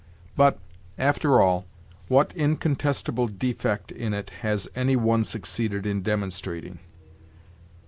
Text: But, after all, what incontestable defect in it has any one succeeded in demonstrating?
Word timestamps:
But, 0.35 0.57
after 0.97 1.39
all, 1.39 1.67
what 2.07 2.35
incontestable 2.35 3.27
defect 3.27 3.91
in 3.91 4.15
it 4.15 4.31
has 4.41 4.67
any 4.73 4.95
one 4.95 5.23
succeeded 5.23 5.85
in 5.85 6.01
demonstrating? 6.01 6.79